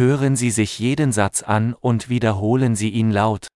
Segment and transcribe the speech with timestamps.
[0.00, 3.48] Hören Sie sich jeden Satz an und wiederholen Sie ihn laut.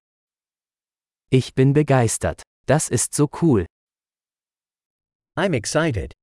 [1.31, 2.43] Ich bin begeistert.
[2.67, 3.65] Das ist so cool.
[5.35, 6.13] I'm excited.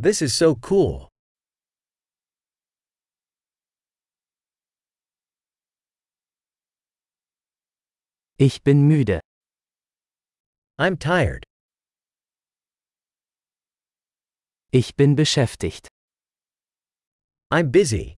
[0.00, 1.08] This is so cool.
[8.38, 9.18] Ich bin müde.
[10.78, 11.42] I'm tired.
[14.70, 15.88] Ich bin beschäftigt.
[17.50, 18.14] I'm busy.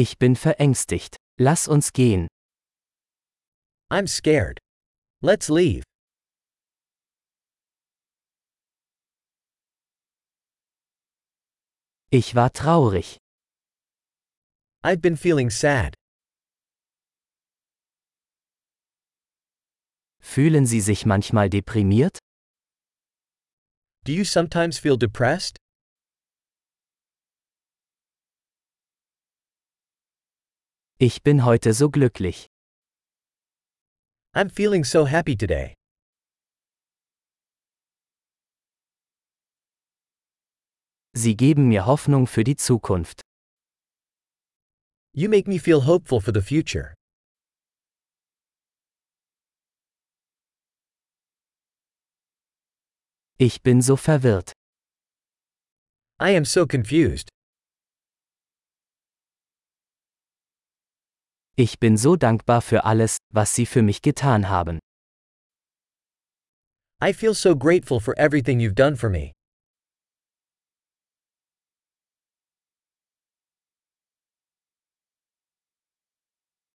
[0.00, 1.16] Ich bin verängstigt.
[1.40, 2.28] Lass uns gehen.
[3.90, 4.60] I'm scared.
[5.20, 5.82] Let's leave.
[12.10, 13.18] Ich war traurig.
[14.84, 15.94] I've been feeling sad.
[20.20, 22.20] Fühlen Sie sich manchmal deprimiert?
[24.04, 25.58] Do you sometimes feel depressed?
[31.00, 32.48] Ich bin heute so glücklich.
[34.34, 35.74] I'm feeling so happy today.
[41.14, 43.20] Sie geben mir Hoffnung für die Zukunft.
[45.14, 46.94] You make me feel hopeful for the future.
[53.38, 54.50] Ich bin so verwirrt.
[56.20, 57.27] I am so confused.
[61.60, 64.78] Ich bin so dankbar für alles, was Sie für mich getan haben.
[67.02, 69.32] I feel so grateful for everything you've done for me.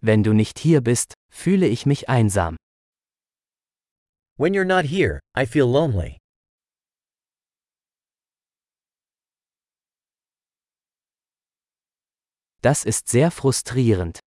[0.01, 2.57] Wenn du nicht hier bist, fühle ich mich einsam.
[4.37, 6.17] When you're not here, I feel lonely.
[12.61, 14.19] Das ist sehr frustrierend.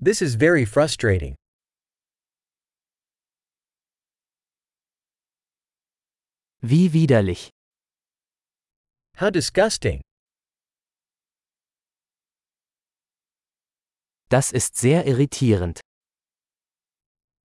[0.00, 1.34] This is very frustrating.
[6.62, 7.50] Wie widerlich.
[9.16, 10.00] How disgusting.
[14.28, 15.80] Das ist sehr irritierend.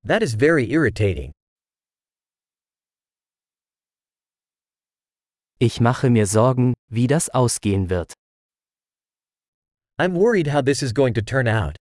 [0.03, 1.31] That is very irritating.
[5.59, 8.13] Ich mache mir Sorgen, wie das ausgehen wird.
[9.97, 11.77] I'm worried how this is going to turn out.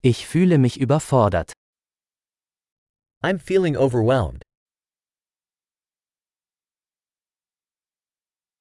[0.00, 1.52] Ich fühle mich überfordert.
[3.22, 4.42] I'm feeling overwhelmed.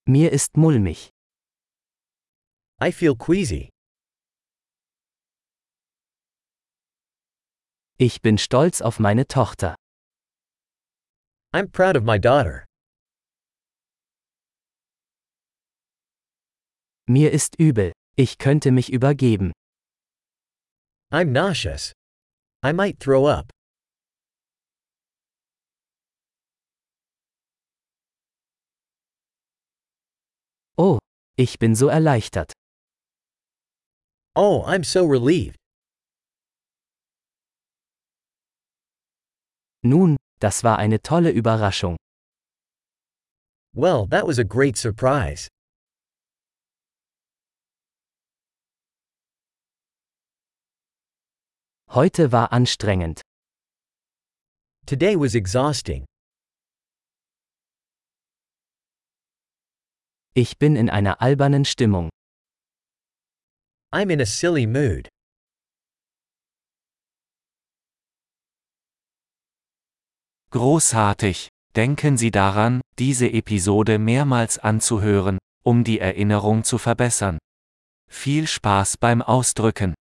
[0.07, 1.11] Mir ist mulmig.
[2.81, 3.69] I feel queasy.
[7.99, 9.75] Ich bin stolz auf meine Tochter.
[11.53, 12.65] I'm proud of my daughter.
[17.07, 17.91] Mir ist übel.
[18.15, 19.51] Ich könnte mich übergeben.
[21.11, 21.93] I'm nauseous.
[22.63, 23.49] I might throw up.
[30.77, 30.99] Oh,
[31.37, 32.51] ich bin so erleichtert.
[34.35, 35.55] Oh, I'm so relieved.
[39.83, 41.95] Nun, das war eine tolle Überraschung.
[43.73, 45.47] Well, that was a great surprise.
[51.89, 53.21] Heute war anstrengend.
[54.85, 56.05] Today was exhausting.
[60.33, 62.09] Ich bin in einer albernen Stimmung.
[63.91, 65.07] I'm in a silly mood.
[70.51, 71.47] Großartig!
[71.75, 77.37] Denken Sie daran, diese Episode mehrmals anzuhören, um die Erinnerung zu verbessern.
[78.09, 79.93] Viel Spaß beim Ausdrücken!